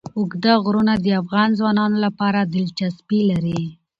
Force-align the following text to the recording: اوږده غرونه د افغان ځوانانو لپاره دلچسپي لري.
اوږده 0.17 0.53
غرونه 0.63 0.93
د 0.99 1.07
افغان 1.21 1.49
ځوانانو 1.59 1.97
لپاره 2.05 2.39
دلچسپي 2.55 3.19
لري. 3.31 3.61